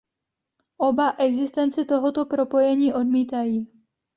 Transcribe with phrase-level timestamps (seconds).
[0.77, 3.67] Oba existenci tohoto propojení odmítají.